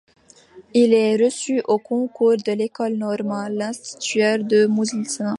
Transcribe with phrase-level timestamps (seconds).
[0.73, 5.03] Il est reçu au concours de l'École normale d'instituteurs de Moulins.